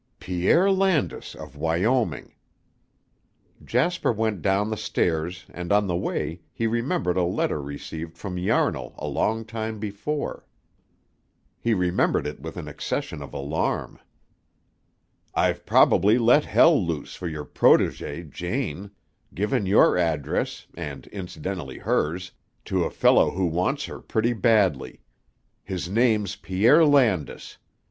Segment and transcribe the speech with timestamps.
[0.19, 2.33] "Pierre Landis, of Wyoming."
[3.63, 8.35] Jasper went down the stairs and on the way he remembered a letter received from
[8.35, 10.47] Yarnall a long time before.
[11.59, 13.99] He remembered it with an accession of alarm.
[15.35, 18.89] "I've probably let hell loose for your protégée, Jane;
[19.35, 22.31] given your address, and incidentally hers,
[22.65, 25.01] to a fellow who wants her pretty badly.
[25.63, 27.59] His name's Pierre Landis.